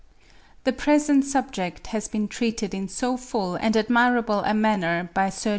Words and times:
The 0.63 0.73
present 0.73 1.25
subject 1.25 1.85
has 1.93 2.07
been 2.07 2.27
treated 2.27 2.73
in 2.73 2.87
so 2.87 3.17
full 3.17 3.53
and 3.55 3.77
admirable 3.77 4.39
a 4.39 4.51
manner 4.55 5.11
by 5.13 5.29
Sir 5.29 5.49
J. 5.49 5.49